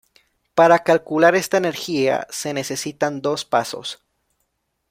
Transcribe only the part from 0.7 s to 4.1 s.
calcular esta energía se necesitan dos pasos.